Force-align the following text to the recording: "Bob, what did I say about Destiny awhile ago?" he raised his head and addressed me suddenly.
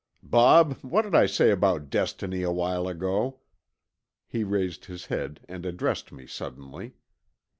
"Bob, 0.23 0.77
what 0.81 1.03
did 1.03 1.13
I 1.13 1.27
say 1.27 1.51
about 1.51 1.91
Destiny 1.91 2.41
awhile 2.41 2.87
ago?" 2.87 3.37
he 4.25 4.43
raised 4.43 4.85
his 4.85 5.05
head 5.05 5.41
and 5.47 5.63
addressed 5.63 6.11
me 6.11 6.25
suddenly. 6.25 6.95